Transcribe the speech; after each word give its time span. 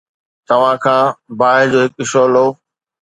توهان 0.47 0.77
کان 0.83 1.03
باهه 1.39 1.65
جو 1.71 1.79
هڪ 1.85 1.95
شعلہ 2.11 2.45